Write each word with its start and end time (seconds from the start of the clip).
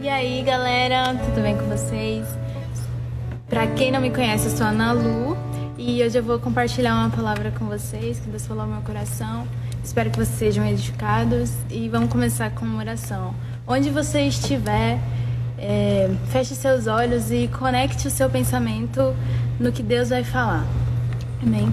E 0.00 0.08
aí, 0.08 0.42
galera, 0.42 1.14
tudo 1.14 1.42
bem 1.42 1.56
com 1.56 1.64
vocês? 1.66 2.26
Pra 3.48 3.66
quem 3.66 3.90
não 3.92 4.00
me 4.00 4.10
conhece, 4.10 4.46
eu 4.46 4.56
sou 4.56 4.66
a 4.66 4.70
Ana 4.70 4.92
Lu 4.92 5.36
e 5.76 6.02
hoje 6.02 6.18
eu 6.18 6.22
vou 6.22 6.38
compartilhar 6.38 6.94
uma 6.94 7.10
palavra 7.10 7.52
com 7.52 7.66
vocês 7.66 8.18
que 8.18 8.28
Deus 8.28 8.46
falou 8.46 8.66
no 8.66 8.72
meu 8.72 8.82
coração. 8.82 9.46
Espero 9.84 10.10
que 10.10 10.16
vocês 10.16 10.38
sejam 10.38 10.66
edificados 10.66 11.52
e 11.70 11.88
vamos 11.88 12.10
começar 12.10 12.50
com 12.50 12.64
uma 12.64 12.78
oração. 12.78 13.34
Onde 13.66 13.90
você 13.90 14.22
estiver, 14.22 14.98
é, 15.58 16.10
feche 16.30 16.54
seus 16.54 16.86
olhos 16.86 17.30
e 17.30 17.48
conecte 17.48 18.08
o 18.08 18.10
seu 18.10 18.28
pensamento 18.30 19.14
no 19.60 19.70
que 19.70 19.82
Deus 19.82 20.08
vai 20.08 20.24
falar. 20.24 20.64
Amém. 21.42 21.72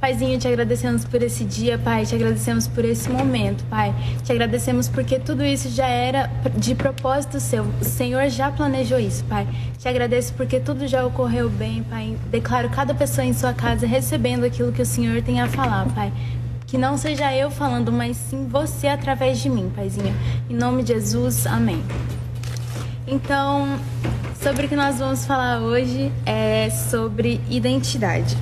Paizinho, 0.00 0.38
te 0.38 0.46
agradecemos 0.46 1.04
por 1.04 1.20
esse 1.22 1.44
dia, 1.44 1.76
Pai. 1.76 2.06
Te 2.06 2.14
agradecemos 2.14 2.68
por 2.68 2.84
esse 2.84 3.10
momento, 3.10 3.64
Pai. 3.64 3.92
Te 4.22 4.30
agradecemos 4.30 4.88
porque 4.88 5.18
tudo 5.18 5.44
isso 5.44 5.68
já 5.68 5.88
era 5.88 6.30
de 6.54 6.72
propósito 6.76 7.40
seu. 7.40 7.64
O 7.80 7.84
Senhor 7.84 8.28
já 8.28 8.48
planejou 8.52 9.00
isso, 9.00 9.24
Pai. 9.24 9.44
Te 9.76 9.88
agradeço 9.88 10.32
porque 10.34 10.60
tudo 10.60 10.86
já 10.86 11.04
ocorreu 11.04 11.50
bem, 11.50 11.82
Pai. 11.82 12.16
Declaro 12.30 12.70
cada 12.70 12.94
pessoa 12.94 13.24
em 13.24 13.32
sua 13.32 13.52
casa 13.52 13.88
recebendo 13.88 14.44
aquilo 14.44 14.70
que 14.70 14.82
o 14.82 14.86
Senhor 14.86 15.20
tem 15.20 15.40
a 15.40 15.48
falar, 15.48 15.86
Pai. 15.92 16.12
Que 16.68 16.78
não 16.78 16.96
seja 16.96 17.34
eu 17.34 17.50
falando, 17.50 17.90
mas 17.90 18.16
sim 18.16 18.46
você 18.46 18.86
através 18.86 19.40
de 19.40 19.50
mim, 19.50 19.68
Paizinho. 19.74 20.14
Em 20.48 20.54
nome 20.54 20.84
de 20.84 20.92
Jesus, 20.92 21.44
amém. 21.44 21.82
Então, 23.04 23.66
sobre 24.40 24.66
o 24.66 24.68
que 24.68 24.76
nós 24.76 25.00
vamos 25.00 25.24
falar 25.26 25.60
hoje 25.60 26.12
é 26.24 26.70
sobre 26.70 27.40
identidade. 27.50 28.36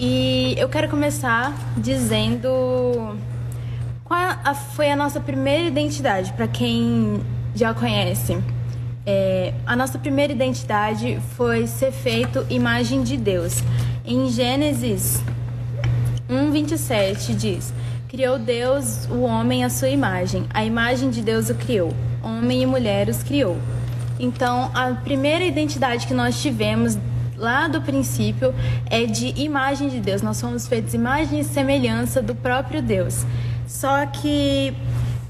E 0.00 0.54
eu 0.56 0.68
quero 0.68 0.88
começar 0.88 1.52
dizendo 1.76 3.18
qual 4.04 4.20
a, 4.44 4.54
foi 4.54 4.92
a 4.92 4.94
nossa 4.94 5.18
primeira 5.18 5.64
identidade, 5.64 6.32
para 6.34 6.46
quem 6.46 7.20
já 7.52 7.74
conhece. 7.74 8.38
É, 9.04 9.52
a 9.66 9.74
nossa 9.74 9.98
primeira 9.98 10.32
identidade 10.32 11.18
foi 11.36 11.66
ser 11.66 11.90
feito 11.90 12.46
imagem 12.48 13.02
de 13.02 13.16
Deus. 13.16 13.56
Em 14.04 14.30
Gênesis 14.30 15.20
1:27 16.30 17.34
diz: 17.34 17.74
Criou 18.06 18.38
Deus 18.38 19.06
o 19.10 19.22
homem 19.22 19.64
à 19.64 19.68
sua 19.68 19.88
imagem, 19.88 20.44
a 20.54 20.64
imagem 20.64 21.10
de 21.10 21.22
Deus 21.22 21.50
o 21.50 21.56
criou, 21.56 21.92
homem 22.22 22.62
e 22.62 22.66
mulher 22.66 23.08
os 23.08 23.24
criou. 23.24 23.56
Então, 24.20 24.70
a 24.74 24.92
primeira 24.94 25.42
identidade 25.42 26.06
que 26.06 26.14
nós 26.14 26.40
tivemos 26.40 26.96
lá 27.38 27.68
do 27.68 27.80
princípio 27.80 28.54
é 28.86 29.06
de 29.06 29.32
imagem 29.40 29.88
de 29.88 30.00
Deus. 30.00 30.20
Nós 30.22 30.36
somos 30.36 30.66
feitos 30.66 30.92
imagem 30.92 31.40
e 31.40 31.44
semelhança 31.44 32.20
do 32.20 32.34
próprio 32.34 32.82
Deus. 32.82 33.24
Só 33.66 34.04
que 34.06 34.74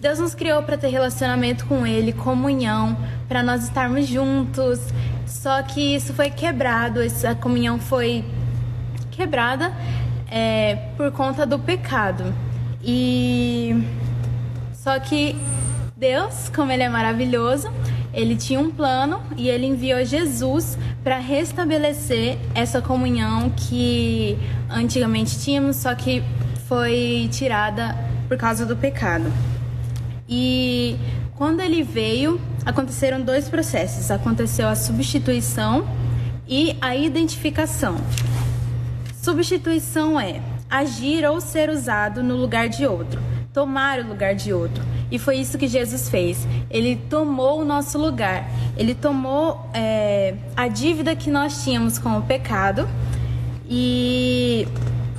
Deus 0.01 0.19
nos 0.19 0.35
criou 0.35 0.63
para 0.63 0.79
ter 0.79 0.89
relacionamento 0.89 1.67
com 1.67 1.87
Ele, 1.87 2.13
comunhão, 2.13 2.97
para 3.29 3.43
nós 3.43 3.65
estarmos 3.65 4.07
juntos. 4.07 4.81
Só 5.27 5.63
que 5.63 5.97
isso 5.97 6.15
foi 6.15 6.31
quebrado, 6.31 7.03
essa 7.03 7.35
comunhão 7.35 7.79
foi 7.79 8.25
quebrada 9.11 9.73
é, 10.31 10.77
por 10.97 11.11
conta 11.13 11.45
do 11.45 11.59
pecado. 11.59 12.33
E 12.83 13.85
só 14.73 14.99
que 15.01 15.37
Deus, 15.97 16.49
como 16.55 16.71
Ele 16.71 16.85
é 16.85 16.89
maravilhoso, 16.89 17.69
Ele 18.15 18.37
tinha 18.37 18.61
um 18.61 18.71
plano 18.71 19.21
e 19.37 19.49
Ele 19.49 19.67
enviou 19.67 20.05
Jesus 20.05 20.79
para 21.09 21.21
restabelecer 21.21 22.37
essa 22.55 22.83
comunhão 22.83 23.49
que 23.49 24.39
antigamente 24.69 25.41
tínhamos, 25.41 25.77
só 25.77 25.95
que 25.95 26.23
foi 26.67 27.31
tirada 27.33 27.97
por 28.29 28.37
causa 28.37 28.67
do 28.67 28.77
pecado. 28.77 29.33
E 30.29 30.99
quando 31.35 31.61
ele 31.61 31.83
veio, 31.83 32.39
aconteceram 32.63 33.23
dois 33.23 33.49
processos: 33.49 34.11
aconteceu 34.11 34.69
a 34.69 34.77
substituição 34.77 35.89
e 36.47 36.77
a 36.79 36.95
identificação. 36.95 37.97
Substituição 39.17 40.21
é 40.21 40.43
agir 40.69 41.25
ou 41.25 41.41
ser 41.41 41.71
usado 41.71 42.23
no 42.23 42.37
lugar 42.37 42.69
de 42.69 42.87
outro, 42.87 43.19
tomar 43.51 43.99
o 43.99 44.07
lugar 44.07 44.35
de 44.35 44.53
outro. 44.53 44.85
E 45.11 45.19
foi 45.19 45.37
isso 45.37 45.57
que 45.57 45.67
Jesus 45.67 46.09
fez. 46.09 46.47
Ele 46.71 46.97
tomou 46.97 47.61
o 47.61 47.65
nosso 47.65 47.99
lugar. 47.99 48.49
Ele 48.77 48.95
tomou 48.95 49.69
é, 49.73 50.35
a 50.57 50.69
dívida 50.69 51.17
que 51.17 51.31
nós 51.31 51.65
tínhamos 51.65 51.99
com 51.99 52.19
o 52.19 52.23
pecado. 52.23 52.89
E 53.69 54.67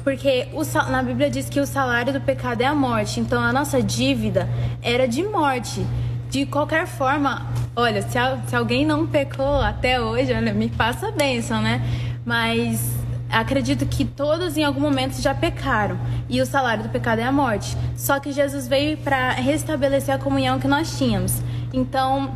porque 0.04 0.48
o, 0.54 0.64
na 0.90 1.04
Bíblia 1.04 1.30
diz 1.30 1.50
que 1.50 1.60
o 1.60 1.68
salário 1.68 2.14
do 2.14 2.22
pecado 2.22 2.62
é 2.62 2.66
a 2.66 2.76
morte. 2.76 3.20
Então 3.20 3.42
a 3.42 3.52
nossa 3.52 3.82
dívida 3.82 4.50
era 4.82 5.08
de 5.08 5.24
morte. 5.24 5.86
De 6.30 6.46
qualquer 6.46 6.86
forma, 6.86 7.48
olha, 7.76 8.02
se, 8.04 8.18
se 8.48 8.56
alguém 8.56 8.86
não 8.86 9.08
pecou 9.08 9.62
até 9.62 10.00
hoje, 10.00 10.32
olha, 10.32 10.54
me 10.54 10.70
passa 10.70 11.08
a 11.08 11.12
bênção, 11.12 11.60
né? 11.62 11.82
Mas 12.24 13.00
acredito 13.30 13.86
que 13.86 14.04
todos 14.04 14.58
em 14.58 14.64
algum 14.64 14.82
momento 14.82 15.22
já 15.22 15.34
pecaram 15.34 15.98
e 16.28 16.42
o 16.42 16.46
salário 16.46 16.84
do 16.84 16.90
pecado 16.90 17.20
é 17.20 17.24
a 17.24 17.32
morte. 17.32 17.78
Só 17.96 18.20
que 18.20 18.32
Jesus 18.32 18.68
veio 18.68 18.98
para 18.98 19.32
restabelecer 19.32 20.16
a 20.16 20.18
comunhão 20.18 20.60
que 20.60 20.68
nós 20.68 20.98
tínhamos. 20.98 21.42
Então, 21.72 22.32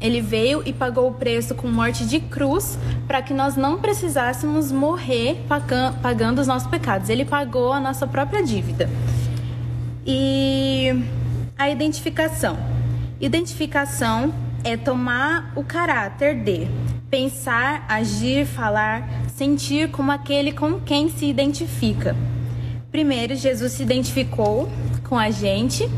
ele 0.00 0.20
veio 0.20 0.62
e 0.64 0.72
pagou 0.72 1.08
o 1.08 1.14
preço 1.14 1.54
com 1.54 1.68
morte 1.68 2.06
de 2.06 2.20
cruz 2.20 2.78
para 3.06 3.20
que 3.20 3.34
nós 3.34 3.56
não 3.56 3.78
precisássemos 3.78 4.70
morrer 4.70 5.44
pagando 6.00 6.40
os 6.40 6.46
nossos 6.46 6.68
pecados. 6.68 7.08
Ele 7.08 7.24
pagou 7.24 7.72
a 7.72 7.80
nossa 7.80 8.06
própria 8.06 8.42
dívida. 8.42 8.88
E 10.06 11.04
a 11.58 11.68
identificação. 11.68 12.56
Identificação 13.20 14.32
é 14.62 14.76
tomar 14.76 15.52
o 15.56 15.64
caráter 15.64 16.44
de 16.44 16.68
pensar, 17.10 17.86
agir, 17.88 18.46
falar, 18.46 19.08
sentir 19.34 19.90
como 19.90 20.12
aquele 20.12 20.52
com 20.52 20.80
quem 20.80 21.08
se 21.08 21.26
identifica. 21.26 22.16
Primeiro, 22.90 23.34
Jesus 23.34 23.72
se 23.72 23.82
identificou 23.82 24.68
com 25.08 25.18
a 25.18 25.30
gente 25.30 25.88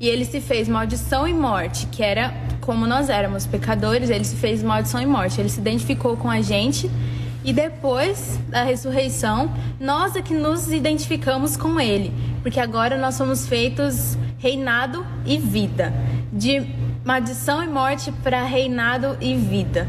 e 0.00 0.08
ele 0.08 0.24
se 0.24 0.40
fez 0.40 0.68
maldição 0.68 1.26
e 1.26 1.32
morte, 1.32 1.86
que 1.86 2.02
era 2.02 2.34
como 2.60 2.84
nós 2.84 3.08
éramos 3.08 3.46
pecadores, 3.46 4.10
ele 4.10 4.24
se 4.24 4.34
fez 4.34 4.60
maldição 4.62 5.00
e 5.00 5.06
morte. 5.06 5.40
Ele 5.40 5.48
se 5.48 5.60
identificou 5.60 6.16
com 6.16 6.28
a 6.28 6.40
gente 6.40 6.90
e 7.44 7.52
depois 7.52 8.40
da 8.48 8.64
ressurreição, 8.64 9.54
nós 9.78 10.16
é 10.16 10.20
que 10.20 10.34
nos 10.34 10.72
identificamos 10.72 11.56
com 11.56 11.78
ele, 11.78 12.12
porque 12.42 12.58
agora 12.58 12.98
nós 12.98 13.14
somos 13.14 13.46
feitos 13.46 14.18
reinado 14.36 15.06
e 15.24 15.38
vida. 15.38 15.94
De 16.32 16.66
maldição 17.04 17.62
e 17.62 17.68
morte 17.68 18.10
para 18.10 18.42
reinado 18.42 19.16
e 19.20 19.36
vida, 19.36 19.86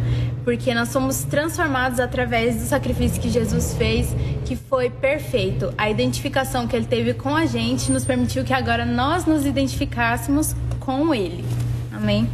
porque 0.47 0.73
nós 0.73 0.87
somos 0.87 1.25
transformados 1.25 1.99
através 1.99 2.55
do 2.55 2.61
sacrifício 2.61 3.21
que 3.21 3.29
Jesus 3.29 3.73
fez, 3.73 4.15
que 4.45 4.55
foi 4.55 4.89
perfeito. 4.89 5.73
A 5.77 5.89
identificação 5.89 6.65
que 6.65 6.73
ele 6.73 6.85
teve 6.85 7.13
com 7.13 7.35
a 7.35 7.45
gente 7.45 7.91
nos 7.91 8.05
permitiu 8.05 8.45
que 8.45 8.53
agora 8.53 8.85
nós 8.85 9.25
nos 9.25 9.45
identificássemos 9.45 10.55
com 10.79 11.13
ele. 11.13 11.43
Amém? 11.91 12.29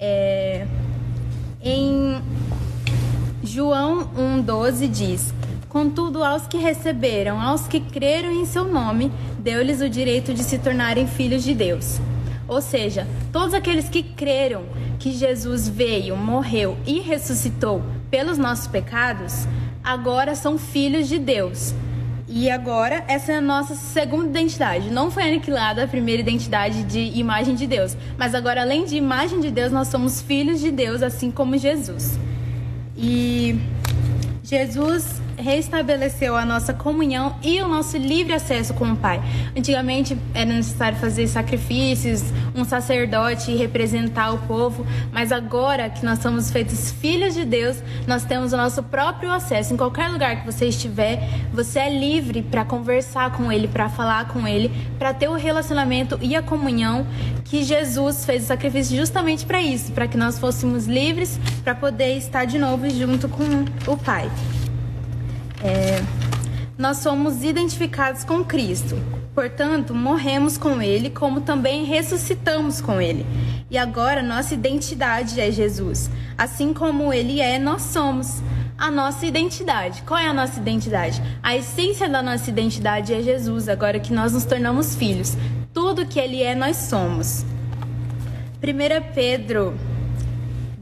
É... 0.00 0.66
Em 1.62 2.18
João 3.42 4.08
1,12 4.16 4.88
diz: 4.88 5.34
Contudo, 5.68 6.24
aos 6.24 6.46
que 6.46 6.56
receberam, 6.56 7.38
aos 7.38 7.68
que 7.68 7.78
creram 7.78 8.32
em 8.32 8.46
seu 8.46 8.64
nome, 8.64 9.12
deu-lhes 9.38 9.82
o 9.82 9.88
direito 9.90 10.32
de 10.32 10.42
se 10.42 10.58
tornarem 10.58 11.06
filhos 11.06 11.44
de 11.44 11.52
Deus. 11.52 12.00
Ou 12.48 12.62
seja, 12.62 13.06
todos 13.30 13.52
aqueles 13.52 13.90
que 13.90 14.02
creram 14.02 14.62
que 14.98 15.12
Jesus 15.12 15.68
veio, 15.68 16.16
morreu 16.16 16.76
e 16.86 17.00
ressuscitou 17.00 17.82
pelos 18.10 18.38
nossos 18.38 18.66
pecados, 18.66 19.46
agora 19.82 20.34
são 20.34 20.58
filhos 20.58 21.08
de 21.08 21.18
Deus. 21.18 21.74
E 22.26 22.50
agora, 22.50 23.04
essa 23.06 23.32
é 23.32 23.36
a 23.36 23.40
nossa 23.40 23.74
segunda 23.74 24.26
identidade. 24.26 24.90
Não 24.90 25.10
foi 25.10 25.24
aniquilada 25.24 25.84
a 25.84 25.88
primeira 25.88 26.22
identidade 26.22 26.82
de 26.84 27.00
imagem 27.18 27.54
de 27.54 27.66
Deus, 27.66 27.96
mas 28.16 28.34
agora, 28.34 28.62
além 28.62 28.84
de 28.84 28.96
imagem 28.96 29.40
de 29.40 29.50
Deus, 29.50 29.70
nós 29.70 29.88
somos 29.88 30.22
filhos 30.22 30.58
de 30.60 30.70
Deus, 30.70 31.02
assim 31.02 31.30
como 31.30 31.56
Jesus. 31.58 32.18
E 32.96 33.58
Jesus 34.42 35.20
restabeleceu 35.36 36.36
a 36.36 36.44
nossa 36.44 36.72
comunhão 36.72 37.36
e 37.42 37.60
o 37.60 37.68
nosso 37.68 37.96
livre 37.96 38.32
acesso 38.32 38.74
com 38.74 38.92
o 38.92 38.96
Pai. 38.96 39.22
Antigamente 39.56 40.16
era 40.32 40.46
necessário 40.46 40.98
fazer 40.98 41.26
sacrifícios, 41.26 42.22
um 42.54 42.64
sacerdote 42.64 43.54
representar 43.54 44.32
o 44.32 44.38
povo, 44.38 44.86
mas 45.12 45.32
agora 45.32 45.90
que 45.90 46.04
nós 46.04 46.20
somos 46.20 46.50
feitos 46.50 46.90
filhos 46.92 47.34
de 47.34 47.44
Deus, 47.44 47.82
nós 48.06 48.24
temos 48.24 48.52
o 48.52 48.56
nosso 48.56 48.82
próprio 48.82 49.32
acesso. 49.32 49.74
Em 49.74 49.76
qualquer 49.76 50.08
lugar 50.08 50.40
que 50.40 50.46
você 50.46 50.66
estiver, 50.66 51.28
você 51.52 51.78
é 51.80 51.90
livre 51.90 52.42
para 52.42 52.64
conversar 52.64 53.32
com 53.32 53.50
Ele, 53.50 53.68
para 53.68 53.88
falar 53.88 54.28
com 54.28 54.46
Ele, 54.46 54.70
para 54.98 55.12
ter 55.12 55.28
o 55.28 55.34
relacionamento 55.34 56.18
e 56.20 56.34
a 56.36 56.42
comunhão 56.42 57.06
que 57.44 57.62
Jesus 57.62 58.24
fez 58.24 58.44
o 58.44 58.46
sacrifício 58.46 58.96
justamente 58.96 59.44
para 59.44 59.60
isso, 59.60 59.92
para 59.92 60.08
que 60.08 60.16
nós 60.16 60.38
fôssemos 60.38 60.86
livres 60.86 61.38
para 61.62 61.74
poder 61.74 62.16
estar 62.16 62.44
de 62.44 62.58
novo 62.58 62.88
junto 62.90 63.28
com 63.28 63.44
o 63.86 63.96
Pai. 63.96 64.30
É, 65.64 66.04
nós 66.76 66.98
somos 66.98 67.42
identificados 67.42 68.22
com 68.22 68.44
Cristo. 68.44 68.96
Portanto, 69.34 69.94
morremos 69.94 70.58
com 70.58 70.82
ele, 70.82 71.08
como 71.08 71.40
também 71.40 71.84
ressuscitamos 71.84 72.82
com 72.82 73.00
ele. 73.00 73.24
E 73.70 73.78
agora 73.78 74.22
nossa 74.22 74.52
identidade 74.52 75.40
é 75.40 75.50
Jesus. 75.50 76.10
Assim 76.36 76.74
como 76.74 77.12
ele 77.12 77.40
é, 77.40 77.58
nós 77.58 77.80
somos. 77.80 78.42
A 78.76 78.90
nossa 78.90 79.24
identidade. 79.24 80.02
Qual 80.02 80.20
é 80.20 80.28
a 80.28 80.34
nossa 80.34 80.60
identidade? 80.60 81.22
A 81.42 81.56
essência 81.56 82.08
da 82.08 82.22
nossa 82.22 82.50
identidade 82.50 83.14
é 83.14 83.22
Jesus, 83.22 83.68
agora 83.68 83.98
que 83.98 84.12
nós 84.12 84.32
nos 84.32 84.44
tornamos 84.44 84.94
filhos. 84.94 85.36
Tudo 85.72 86.06
que 86.06 86.20
ele 86.20 86.42
é, 86.42 86.54
nós 86.54 86.76
somos. 86.76 87.44
1 88.62 89.14
Pedro 89.14 89.74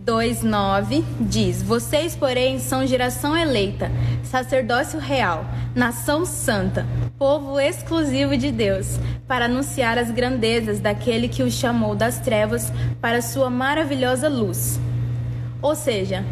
2:9 0.04 1.04
diz: 1.20 1.62
Vocês, 1.62 2.16
porém, 2.16 2.58
são 2.58 2.86
geração 2.86 3.36
eleita, 3.36 3.90
sacerdócio 4.24 4.98
real, 4.98 5.44
nação 5.74 6.24
santa, 6.26 6.86
povo 7.16 7.60
exclusivo 7.60 8.36
de 8.36 8.50
Deus, 8.50 8.98
para 9.28 9.44
anunciar 9.44 9.98
as 9.98 10.10
grandezas 10.10 10.80
daquele 10.80 11.28
que 11.28 11.42
os 11.42 11.54
chamou 11.54 11.94
das 11.94 12.18
trevas 12.18 12.72
para 13.00 13.22
sua 13.22 13.48
maravilhosa 13.48 14.28
luz. 14.28 14.80
Ou 15.60 15.76
seja, 15.76 16.24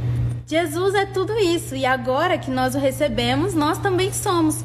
Jesus 0.47 0.95
é 0.97 1.07
tudo 1.07 1.39
isso 1.39 1.77
e 1.77 1.87
agora 1.87 2.37
que 2.37 2.51
nós 2.51 2.75
o 2.75 2.79
recebemos, 2.79 3.55
nós 3.55 3.79
também 3.79 4.13
somos. 4.13 4.65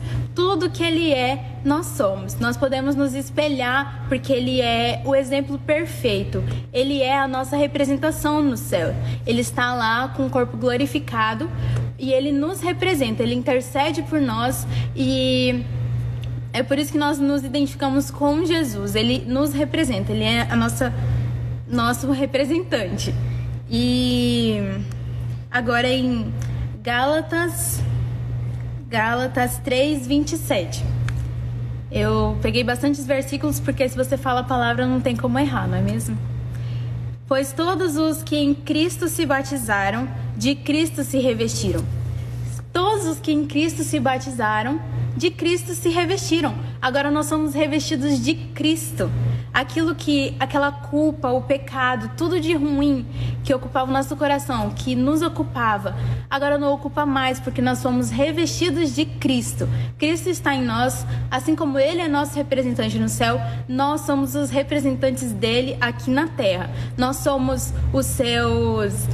Tudo 0.56 0.70
que 0.70 0.82
ele 0.82 1.12
é, 1.12 1.58
nós 1.66 1.86
somos. 1.86 2.40
Nós 2.40 2.56
podemos 2.56 2.96
nos 2.96 3.14
espelhar 3.14 4.06
porque 4.08 4.32
ele 4.32 4.62
é 4.62 5.02
o 5.04 5.14
exemplo 5.14 5.60
perfeito. 5.60 6.42
Ele 6.72 7.02
é 7.02 7.20
a 7.20 7.28
nossa 7.28 7.58
representação 7.58 8.42
no 8.42 8.56
céu. 8.56 8.96
Ele 9.28 9.42
está 9.42 9.74
lá 9.74 10.08
com 10.08 10.26
o 10.26 10.30
corpo 10.30 10.56
glorificado 10.56 11.52
e 12.00 12.14
ele 12.14 12.32
nos 12.32 12.62
representa, 12.62 13.22
ele 13.22 13.36
intercede 13.36 14.02
por 14.04 14.22
nós 14.22 14.66
e 14.96 15.66
é 16.54 16.64
por 16.64 16.80
isso 16.80 16.94
que 16.94 16.98
nós 16.98 17.20
nos 17.20 17.44
identificamos 17.44 18.10
com 18.10 18.46
Jesus. 18.46 18.96
Ele 18.96 19.26
nos 19.28 19.52
representa, 19.52 20.14
ele 20.14 20.24
é 20.24 20.44
a 20.50 20.56
nossa 20.56 20.94
nosso 21.68 22.10
representante. 22.12 23.14
E 23.70 24.62
agora 25.52 25.90
em 25.90 26.34
Gálatas 26.82 27.84
Gálatas 28.88 29.60
3:27. 29.64 30.84
Eu 31.92 32.38
peguei 32.42 32.64
bastantes 32.64 33.06
versículos 33.06 33.60
porque 33.60 33.88
se 33.90 33.96
você 33.96 34.16
fala 34.16 34.42
a 34.42 34.44
palavra 34.44 34.86
não 34.86 35.02
tem 35.02 35.16
como 35.16 35.40
errar, 35.40 35.68
não 35.68 35.78
é 35.78 35.82
mesmo? 35.82 36.18
Pois 37.28 37.52
todos 37.52 37.98
os 37.98 38.22
que 38.22 38.36
em 38.36 38.54
Cristo 38.54 39.08
se 39.08 39.26
batizaram, 39.26 40.08
de 40.38 40.54
Cristo 40.54 41.04
se 41.04 41.18
revestiram. 41.18 41.84
Todos 42.72 43.08
os 43.08 43.20
que 43.20 43.32
em 43.32 43.48
Cristo 43.48 43.84
se 43.84 44.00
batizaram, 44.00 44.80
de 45.18 45.32
Cristo 45.32 45.74
se 45.74 45.90
revestiram. 45.90 46.54
Agora 46.80 47.10
nós 47.10 47.26
somos 47.26 47.56
revestidos 47.56 48.24
de 48.24 48.36
Cristo 48.36 49.10
aquilo 49.56 49.96
que, 49.96 50.36
aquela 50.38 50.70
culpa, 50.70 51.30
o 51.30 51.42
pecado, 51.42 52.12
tudo 52.18 52.42
de 52.42 52.54
ruim 52.54 53.06
que 53.42 53.54
ocupava 53.54 53.90
o 53.90 53.94
nosso 53.94 54.14
coração, 54.18 54.72
que 54.72 54.96
nos 54.96 55.22
ocupava, 55.22 55.96
agora 56.30 56.58
não 56.58 56.74
ocupa 56.74 57.06
mais, 57.06 57.40
porque 57.40 57.62
nós 57.62 57.78
somos 57.78 58.10
revestidos 58.10 58.94
de 58.94 59.06
Cristo. 59.06 59.66
Cristo 59.98 60.30
está 60.30 60.54
em 60.54 60.62
nós, 60.62 61.06
assim 61.32 61.56
como 61.56 61.80
Ele 61.80 62.02
é 62.02 62.08
nosso 62.10 62.36
representante 62.36 63.00
no 63.00 63.08
céu, 63.08 63.40
nós 63.66 64.02
somos 64.02 64.36
os 64.36 64.50
representantes 64.50 65.32
dele 65.32 65.78
aqui 65.80 66.12
na 66.12 66.28
terra. 66.28 66.70
Nós 66.98 67.18
somos 67.18 67.74
os 67.94 68.06
seus 68.08 69.08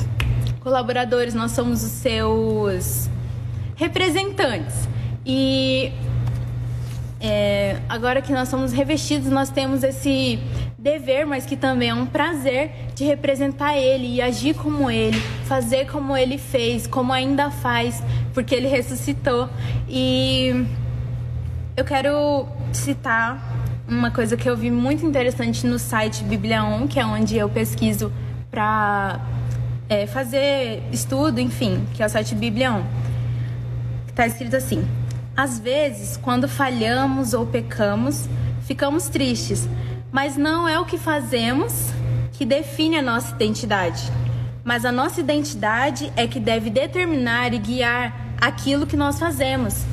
colaboradores, 0.62 1.36
nós 1.36 1.52
somos 1.52 1.84
os 1.84 1.92
seus 1.92 3.08
representantes. 3.76 4.90
E 5.24 5.92
é, 7.22 7.78
agora 7.88 8.20
que 8.22 8.34
nós 8.34 8.50
somos 8.50 8.72
revestidos, 8.72 9.30
nós 9.30 9.50
temos 9.50 9.84
esse 9.84 10.40
dever, 10.78 11.26
mas 11.28 11.46
que 11.46 11.56
também 11.56 11.90
é 11.90 11.94
um 11.94 12.08
prazer 12.08 12.72
de 12.96 13.04
representar 13.04 13.78
Ele 13.78 14.16
e 14.16 14.22
agir 14.22 14.56
como 14.56 14.90
Ele, 14.90 15.20
fazer 15.46 15.86
como 15.86 16.18
Ele 16.18 16.40
fez, 16.40 16.88
como 16.88 17.14
ainda 17.14 17.52
faz, 17.52 18.04
porque 18.34 18.56
Ele 18.56 18.68
ressuscitou. 18.68 19.48
E 19.88 20.66
eu 21.78 21.86
quero 21.86 22.48
citar 22.74 23.40
uma 23.88 24.10
coisa 24.10 24.36
que 24.36 24.50
eu 24.50 24.58
vi 24.58 24.72
muito 24.72 25.06
interessante 25.06 25.68
no 25.68 25.78
site 25.78 26.24
Bíblia 26.24 26.64
1, 26.64 26.88
que 26.88 27.00
é 27.00 27.06
onde 27.06 27.38
eu 27.38 27.48
pesquiso 27.48 28.12
para 28.50 29.20
é, 29.88 30.08
fazer 30.08 30.82
estudo, 30.92 31.40
enfim, 31.40 31.86
que 31.94 32.02
é 32.02 32.06
o 32.06 32.10
site 32.10 32.34
Bíblia 32.34 32.72
1. 32.72 32.84
Está 34.08 34.26
escrito 34.26 34.56
assim: 34.56 34.84
às 35.42 35.58
vezes, 35.58 36.18
quando 36.18 36.48
falhamos 36.48 37.34
ou 37.34 37.48
pecamos, 37.48 38.30
ficamos 38.64 39.10
tristes, 39.10 39.68
mas 40.12 40.38
não 40.38 40.70
é 40.70 40.80
o 40.80 40.86
que 40.86 41.00
fazemos 41.00 41.88
que 42.34 42.46
define 42.46 43.00
a 43.00 43.02
nossa 43.02 43.34
identidade. 43.34 44.04
Mas 44.64 44.86
a 44.86 44.92
nossa 44.92 45.20
identidade 45.20 46.14
é 46.16 46.28
que 46.28 46.40
deve 46.40 46.70
determinar 46.70 47.56
e 47.56 47.58
guiar 47.58 48.16
aquilo 48.40 48.86
que 48.86 48.96
nós 48.96 49.18
fazemos. 49.18 49.84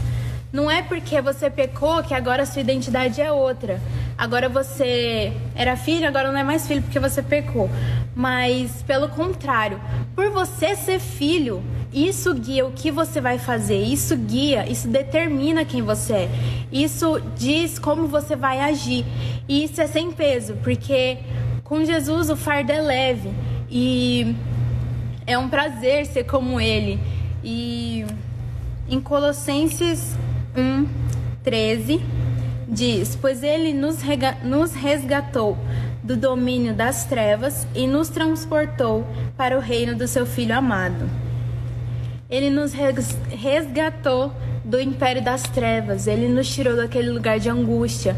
Não 0.53 0.71
é 0.71 0.83
porque 0.83 1.19
você 1.23 1.49
pecou 1.49 2.03
que 2.03 2.13
agora 2.13 2.43
a 2.43 2.47
sua 2.47 2.61
identidade 2.61 3.19
é 3.19 3.33
outra. 3.33 3.81
Agora 4.19 4.51
você 4.51 5.33
era 5.55 5.77
filho, 5.77 6.07
agora 6.07 6.31
não 6.31 6.39
é 6.39 6.45
mais 6.45 6.69
filho 6.69 6.83
porque 6.83 7.01
você 7.01 7.23
pecou. 7.23 7.71
Mas 8.15 8.83
pelo 8.83 9.09
contrário, 9.09 9.81
por 10.15 10.29
você 10.29 10.77
ser 10.77 10.99
filho, 10.99 11.63
isso 11.93 12.35
guia 12.35 12.67
o 12.67 12.73
que 12.73 12.91
você 12.91 13.21
vai 13.21 13.39
fazer, 13.39 13.83
isso 13.83 14.17
guia, 14.17 14.71
isso 14.71 14.89
determina 14.89 15.65
quem 15.65 15.83
você 15.83 16.13
é. 16.13 16.31
Isso 16.71 17.21
diz 17.37 17.79
como 17.79 18.07
você 18.07 18.37
vai 18.37 18.61
agir. 18.61 19.05
E 19.49 19.65
isso 19.65 19.81
é 19.81 19.87
sem 19.87 20.13
peso, 20.13 20.55
porque 20.63 21.19
com 21.65 21.85
Jesus 21.85 22.29
o 22.29 22.37
fardo 22.37 22.73
é 22.73 22.81
leve 22.81 23.31
e 23.71 24.35
é 25.27 25.39
um 25.39 25.49
prazer 25.49 26.07
ser 26.07 26.25
como 26.25 26.61
ele. 26.61 27.01
E 27.43 28.05
em 28.89 29.01
Colossenses 29.01 30.15
1, 30.57 30.87
13 31.43 32.03
diz: 32.69 33.17
Pois 33.17 33.43
ele 33.43 33.73
nos, 33.73 33.99
nos 34.45 34.75
resgatou 34.75 35.57
do 36.03 36.17
domínio 36.17 36.75
das 36.75 37.05
trevas 37.05 37.67
e 37.75 37.87
nos 37.87 38.09
transportou 38.09 39.07
para 39.37 39.57
o 39.57 39.61
reino 39.61 39.97
do 39.97 40.07
seu 40.07 40.27
Filho 40.27 40.57
amado. 40.57 41.28
Ele 42.31 42.51
nos 42.51 42.73
resgatou 43.31 44.33
do 44.63 44.79
império 44.79 45.23
das 45.23 45.43
trevas, 45.45 46.07
ele 46.07 46.29
nos 46.29 46.47
tirou 46.47 46.77
daquele 46.77 47.11
lugar 47.11 47.41
de 47.41 47.49
angústia. 47.49 48.15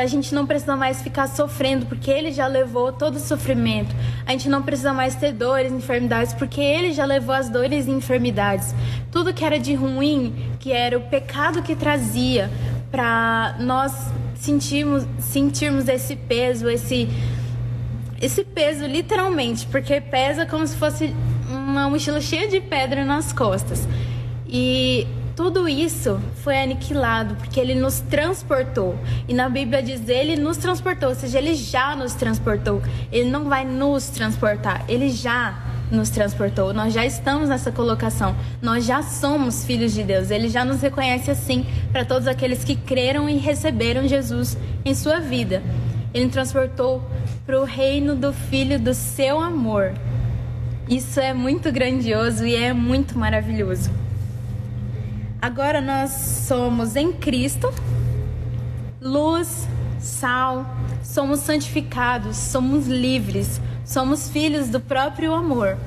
A 0.00 0.06
gente 0.06 0.34
não 0.34 0.46
precisa 0.46 0.74
mais 0.74 1.02
ficar 1.02 1.26
sofrendo, 1.26 1.84
porque 1.84 2.10
ele 2.10 2.32
já 2.32 2.46
levou 2.46 2.90
todo 2.90 3.16
o 3.16 3.20
sofrimento. 3.20 3.94
A 4.24 4.32
gente 4.32 4.48
não 4.48 4.62
precisa 4.62 4.94
mais 4.94 5.14
ter 5.14 5.32
dores, 5.32 5.70
enfermidades, 5.70 6.32
porque 6.32 6.58
ele 6.58 6.92
já 6.92 7.04
levou 7.04 7.34
as 7.34 7.50
dores 7.50 7.86
e 7.86 7.90
enfermidades. 7.90 8.74
Tudo 9.12 9.34
que 9.34 9.44
era 9.44 9.58
de 9.58 9.74
ruim, 9.74 10.34
que 10.58 10.72
era 10.72 10.96
o 10.96 11.02
pecado 11.02 11.62
que 11.62 11.76
trazia 11.76 12.50
para 12.90 13.56
nós 13.60 13.92
sentirmos, 14.36 15.06
sentirmos 15.18 15.86
esse 15.86 16.16
peso, 16.16 16.70
esse 16.70 17.10
esse 18.22 18.42
peso 18.42 18.86
literalmente, 18.86 19.66
porque 19.66 20.00
pesa 20.00 20.46
como 20.46 20.66
se 20.66 20.74
fosse 20.76 21.14
uma 21.64 21.88
mochila 21.88 22.20
cheia 22.20 22.48
de 22.48 22.60
pedra 22.60 23.04
nas 23.04 23.32
costas. 23.32 23.88
E 24.46 25.06
tudo 25.34 25.68
isso 25.68 26.20
foi 26.36 26.62
aniquilado 26.62 27.34
porque 27.34 27.58
ele 27.58 27.74
nos 27.74 28.00
transportou. 28.00 28.96
E 29.26 29.34
na 29.34 29.48
Bíblia 29.48 29.82
diz 29.82 30.08
ele 30.08 30.36
nos 30.36 30.56
transportou, 30.56 31.08
ou 31.08 31.14
seja, 31.14 31.38
ele 31.38 31.54
já 31.54 31.96
nos 31.96 32.14
transportou. 32.14 32.80
Ele 33.10 33.28
não 33.28 33.44
vai 33.48 33.64
nos 33.64 34.08
transportar, 34.08 34.84
ele 34.88 35.08
já 35.08 35.58
nos 35.90 36.08
transportou. 36.10 36.72
Nós 36.72 36.92
já 36.92 37.04
estamos 37.04 37.48
nessa 37.48 37.72
colocação. 37.72 38.34
Nós 38.62 38.84
já 38.84 39.02
somos 39.02 39.64
filhos 39.64 39.92
de 39.92 40.02
Deus. 40.02 40.30
Ele 40.30 40.48
já 40.48 40.64
nos 40.64 40.80
reconhece 40.80 41.30
assim 41.30 41.66
para 41.90 42.04
todos 42.04 42.28
aqueles 42.28 42.64
que 42.64 42.76
creram 42.76 43.28
e 43.28 43.36
receberam 43.36 44.06
Jesus 44.06 44.56
em 44.84 44.94
sua 44.94 45.20
vida. 45.20 45.62
Ele 46.12 46.28
transportou 46.28 47.02
para 47.44 47.60
o 47.60 47.64
reino 47.64 48.14
do 48.14 48.32
Filho 48.32 48.78
do 48.78 48.94
seu 48.94 49.40
amor. 49.40 49.92
Isso 50.88 51.18
é 51.18 51.32
muito 51.32 51.72
grandioso 51.72 52.46
e 52.46 52.54
é 52.54 52.72
muito 52.72 53.18
maravilhoso. 53.18 53.90
Agora 55.40 55.80
nós 55.80 56.10
somos 56.10 56.94
em 56.94 57.10
Cristo, 57.12 57.72
luz, 59.00 59.66
sal, 59.98 60.66
somos 61.02 61.40
santificados, 61.40 62.36
somos 62.36 62.86
livres, 62.86 63.60
somos 63.84 64.28
filhos 64.28 64.68
do 64.68 64.78
próprio 64.78 65.32
amor. 65.34 65.78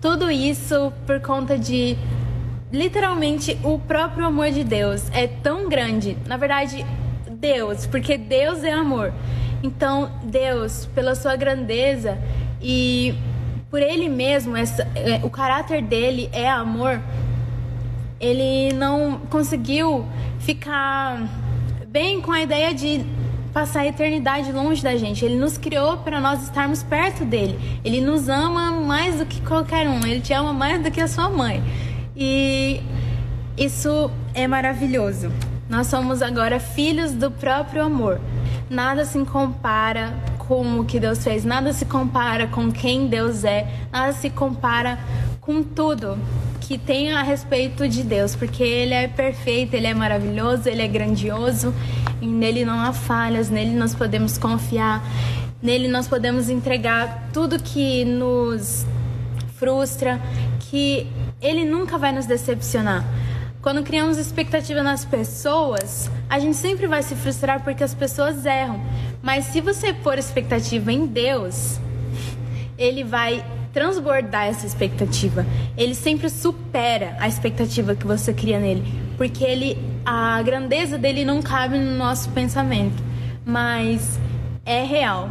Tudo 0.00 0.28
isso 0.28 0.92
por 1.06 1.20
conta 1.20 1.56
de 1.56 1.96
literalmente 2.72 3.56
o 3.62 3.78
próprio 3.78 4.26
amor 4.26 4.50
de 4.50 4.64
Deus 4.64 5.04
é 5.12 5.28
tão 5.28 5.68
grande. 5.68 6.16
Na 6.26 6.36
verdade, 6.36 6.84
Deus, 7.30 7.86
porque 7.86 8.16
Deus 8.16 8.64
é 8.64 8.72
amor. 8.72 9.12
Então, 9.62 10.10
Deus, 10.24 10.88
pela 10.94 11.14
sua 11.14 11.36
grandeza 11.36 12.18
e 12.60 13.14
por 13.72 13.80
ele 13.80 14.06
mesmo, 14.06 14.54
essa, 14.54 14.86
é, 14.94 15.24
o 15.24 15.30
caráter 15.30 15.80
dele 15.80 16.28
é 16.30 16.46
amor, 16.46 17.00
ele 18.20 18.70
não 18.74 19.20
conseguiu 19.30 20.06
ficar 20.38 21.26
bem 21.88 22.20
com 22.20 22.30
a 22.30 22.42
ideia 22.42 22.74
de 22.74 23.02
passar 23.50 23.80
a 23.80 23.86
eternidade 23.86 24.52
longe 24.52 24.82
da 24.82 24.94
gente. 24.96 25.24
Ele 25.24 25.36
nos 25.36 25.56
criou 25.56 25.96
para 25.96 26.20
nós 26.20 26.42
estarmos 26.42 26.82
perto 26.82 27.24
dele. 27.24 27.58
Ele 27.82 28.02
nos 28.02 28.28
ama 28.28 28.72
mais 28.72 29.16
do 29.16 29.24
que 29.24 29.40
qualquer 29.40 29.88
um. 29.88 30.06
Ele 30.06 30.20
te 30.20 30.34
ama 30.34 30.52
mais 30.52 30.82
do 30.82 30.90
que 30.90 31.00
a 31.00 31.08
sua 31.08 31.30
mãe. 31.30 31.64
E 32.14 32.78
isso 33.56 34.10
é 34.34 34.46
maravilhoso. 34.46 35.32
Nós 35.66 35.86
somos 35.86 36.20
agora 36.20 36.60
filhos 36.60 37.12
do 37.12 37.30
próprio 37.30 37.82
amor. 37.82 38.20
Nada 38.68 39.06
se 39.06 39.18
compara 39.24 40.12
com 40.52 40.80
o 40.80 40.84
que 40.84 41.00
Deus 41.00 41.24
fez, 41.24 41.46
nada 41.46 41.72
se 41.72 41.86
compara 41.86 42.46
com 42.46 42.70
quem 42.70 43.06
Deus 43.06 43.42
é, 43.42 43.66
nada 43.90 44.12
se 44.12 44.28
compara 44.28 44.98
com 45.40 45.62
tudo 45.62 46.18
que 46.60 46.76
tem 46.76 47.10
a 47.10 47.22
respeito 47.22 47.88
de 47.88 48.02
Deus, 48.02 48.36
porque 48.36 48.62
Ele 48.62 48.92
é 48.92 49.08
perfeito, 49.08 49.72
Ele 49.72 49.86
é 49.86 49.94
maravilhoso, 49.94 50.68
Ele 50.68 50.82
é 50.82 50.86
grandioso 50.86 51.74
e 52.20 52.26
nele 52.26 52.66
não 52.66 52.78
há 52.78 52.92
falhas, 52.92 53.48
nele 53.48 53.70
nós 53.70 53.94
podemos 53.94 54.36
confiar, 54.36 55.02
nele 55.62 55.88
nós 55.88 56.06
podemos 56.06 56.50
entregar 56.50 57.30
tudo 57.32 57.58
que 57.58 58.04
nos 58.04 58.84
frustra, 59.56 60.20
que 60.68 61.06
Ele 61.40 61.64
nunca 61.64 61.96
vai 61.96 62.12
nos 62.12 62.26
decepcionar. 62.26 63.06
Quando 63.62 63.82
criamos 63.82 64.18
expectativa 64.18 64.82
nas 64.82 65.04
pessoas, 65.04 66.10
a 66.28 66.38
gente 66.38 66.56
sempre 66.56 66.86
vai 66.88 67.02
se 67.02 67.14
frustrar 67.14 67.62
porque 67.62 67.82
as 67.82 67.94
pessoas 67.94 68.44
erram. 68.44 68.80
Mas 69.22 69.46
se 69.46 69.60
você 69.60 69.92
pôr 69.92 70.18
expectativa 70.18 70.92
em 70.92 71.06
Deus, 71.06 71.78
Ele 72.76 73.04
vai 73.04 73.44
transbordar 73.72 74.46
essa 74.46 74.66
expectativa. 74.66 75.46
Ele 75.76 75.94
sempre 75.94 76.28
supera 76.28 77.16
a 77.18 77.28
expectativa 77.28 77.94
que 77.94 78.06
você 78.06 78.32
cria 78.34 78.58
nele, 78.58 78.82
porque 79.16 79.44
ele 79.44 79.78
a 80.04 80.42
grandeza 80.42 80.98
dele 80.98 81.24
não 81.24 81.40
cabe 81.40 81.78
no 81.78 81.96
nosso 81.96 82.30
pensamento, 82.30 83.02
mas 83.44 84.18
é 84.64 84.82
real. 84.82 85.28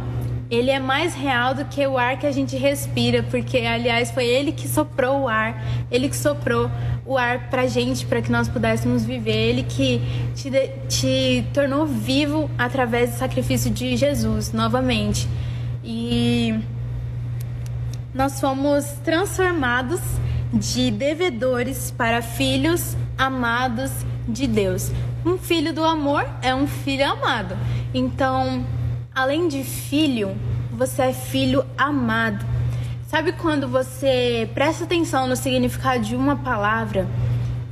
Ele 0.52 0.70
é 0.70 0.78
mais 0.78 1.14
real 1.14 1.54
do 1.54 1.64
que 1.64 1.86
o 1.86 1.96
ar 1.96 2.18
que 2.18 2.26
a 2.26 2.30
gente 2.30 2.58
respira, 2.58 3.22
porque 3.22 3.56
aliás 3.60 4.10
foi 4.10 4.26
ele 4.26 4.52
que 4.52 4.68
soprou 4.68 5.22
o 5.22 5.28
ar, 5.28 5.64
ele 5.90 6.10
que 6.10 6.16
soprou 6.16 6.70
o 7.06 7.16
ar 7.16 7.48
pra 7.48 7.66
gente, 7.66 8.04
para 8.04 8.20
que 8.20 8.30
nós 8.30 8.48
pudéssemos 8.48 9.02
viver, 9.02 9.34
ele 9.34 9.62
que 9.62 10.02
te, 10.34 10.50
te 10.90 11.46
tornou 11.54 11.86
vivo 11.86 12.50
através 12.58 13.12
do 13.12 13.16
sacrifício 13.16 13.70
de 13.70 13.96
Jesus 13.96 14.52
novamente. 14.52 15.26
E 15.82 16.60
nós 18.12 18.38
fomos 18.38 18.84
transformados 19.02 20.00
de 20.52 20.90
devedores 20.90 21.90
para 21.96 22.20
filhos 22.20 22.94
amados 23.16 23.90
de 24.28 24.46
Deus. 24.46 24.92
Um 25.24 25.38
filho 25.38 25.72
do 25.72 25.82
amor 25.82 26.26
é 26.42 26.54
um 26.54 26.66
filho 26.66 27.10
amado. 27.10 27.56
Então, 27.94 28.66
além 29.14 29.48
de 29.48 29.62
filho, 29.62 30.36
você 30.70 31.02
é 31.02 31.12
filho 31.12 31.64
amado. 31.76 32.44
Sabe 33.06 33.32
quando 33.32 33.68
você 33.68 34.48
presta 34.54 34.84
atenção 34.84 35.26
no 35.26 35.36
significado 35.36 36.02
de 36.02 36.16
uma 36.16 36.36
palavra 36.36 37.06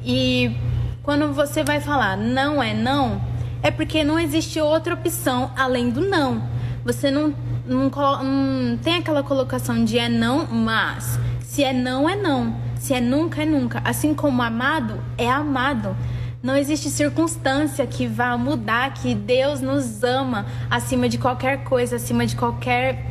e 0.04 0.54
quando 1.02 1.32
você 1.32 1.64
vai 1.64 1.80
falar 1.80 2.16
não 2.16 2.62
é 2.62 2.74
não, 2.74 3.20
é 3.62 3.70
porque 3.70 4.04
não 4.04 4.18
existe 4.18 4.60
outra 4.60 4.94
opção 4.94 5.50
além 5.56 5.90
do 5.90 6.02
não. 6.02 6.42
Você 6.84 7.10
não 7.10 7.34
não, 7.66 7.90
não 8.24 8.76
tem 8.78 8.96
aquela 8.96 9.22
colocação 9.22 9.84
de 9.84 9.98
é 9.98 10.08
não, 10.08 10.46
mas. 10.46 11.18
Se 11.42 11.62
é 11.62 11.72
não, 11.72 12.08
é 12.08 12.16
não. 12.16 12.54
Se 12.76 12.94
é 12.94 13.00
nunca, 13.00 13.42
é 13.42 13.46
nunca. 13.46 13.80
Assim 13.84 14.14
como 14.14 14.42
amado, 14.42 15.00
é 15.16 15.30
amado. 15.30 15.96
Não 16.42 16.56
existe 16.56 16.88
circunstância 16.88 17.86
que 17.86 18.06
vá 18.06 18.34
mudar 18.38 18.94
que 18.94 19.14
Deus 19.14 19.60
nos 19.60 20.02
ama 20.02 20.46
acima 20.70 21.06
de 21.06 21.18
qualquer 21.18 21.64
coisa, 21.64 21.96
acima 21.96 22.24
de 22.24 22.34
qualquer 22.34 23.04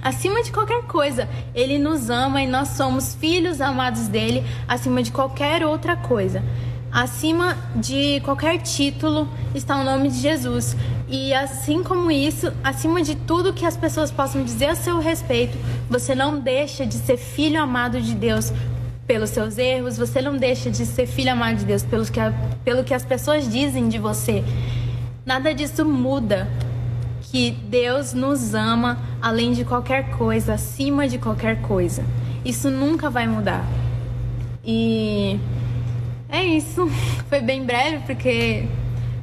acima 0.00 0.42
de 0.42 0.50
qualquer 0.50 0.82
coisa. 0.84 1.28
Ele 1.54 1.78
nos 1.78 2.08
ama 2.08 2.40
e 2.40 2.46
nós 2.46 2.68
somos 2.68 3.14
filhos 3.14 3.60
amados 3.60 4.08
dele 4.08 4.42
acima 4.66 5.02
de 5.02 5.12
qualquer 5.12 5.66
outra 5.66 5.96
coisa. 5.96 6.42
Acima 6.90 7.58
de 7.76 8.20
qualquer 8.20 8.58
título 8.62 9.28
está 9.54 9.76
o 9.78 9.84
nome 9.84 10.08
de 10.08 10.18
Jesus. 10.18 10.74
E 11.08 11.34
assim 11.34 11.82
como 11.82 12.10
isso, 12.10 12.50
acima 12.64 13.02
de 13.02 13.14
tudo 13.14 13.52
que 13.52 13.66
as 13.66 13.76
pessoas 13.76 14.10
possam 14.10 14.42
dizer 14.42 14.68
a 14.68 14.74
seu 14.74 14.98
respeito, 14.98 15.58
você 15.90 16.14
não 16.14 16.40
deixa 16.40 16.86
de 16.86 16.94
ser 16.94 17.18
filho 17.18 17.60
amado 17.60 18.00
de 18.00 18.14
Deus 18.14 18.50
pelos 19.06 19.30
seus 19.30 19.58
erros, 19.58 19.96
você 19.96 20.22
não 20.22 20.36
deixa 20.36 20.70
de 20.70 20.86
ser 20.86 21.06
filho 21.06 21.32
amado 21.32 21.58
de 21.58 21.64
Deus 21.64 21.82
pelo 21.82 22.04
que, 22.04 22.20
a, 22.20 22.32
pelo 22.64 22.84
que 22.84 22.94
as 22.94 23.04
pessoas 23.04 23.50
dizem 23.50 23.88
de 23.88 23.98
você. 23.98 24.44
Nada 25.24 25.54
disso 25.54 25.84
muda 25.84 26.48
que 27.20 27.50
Deus 27.50 28.12
nos 28.12 28.54
ama 28.54 28.98
além 29.20 29.52
de 29.52 29.64
qualquer 29.64 30.10
coisa, 30.10 30.54
acima 30.54 31.08
de 31.08 31.18
qualquer 31.18 31.62
coisa. 31.62 32.04
Isso 32.44 32.70
nunca 32.70 33.08
vai 33.08 33.26
mudar. 33.26 33.64
E 34.64 35.38
é 36.28 36.44
isso. 36.44 36.88
Foi 37.28 37.40
bem 37.40 37.64
breve, 37.64 38.04
porque 38.06 38.66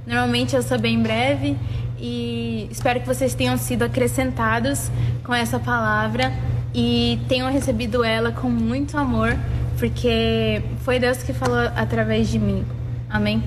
normalmente 0.05 0.55
eu 0.55 0.63
sou 0.63 0.79
bem 0.79 1.01
breve. 1.01 1.57
E 1.99 2.67
espero 2.71 3.01
que 3.01 3.07
vocês 3.07 3.33
tenham 3.33 3.57
sido 3.57 3.83
acrescentados 3.83 4.89
com 5.23 5.33
essa 5.33 5.59
palavra 5.59 6.33
e 6.73 7.19
tenham 7.27 7.51
recebido 7.51 8.03
ela 8.03 8.31
com 8.31 8.49
muito 8.49 8.97
amor, 8.97 9.37
porque 9.79 10.61
foi 10.83 10.99
Deus 10.99 11.23
que 11.23 11.33
falou 11.33 11.57
através 11.75 12.29
de 12.29 12.37
mim. 12.37 12.65
Amém? 13.09 13.43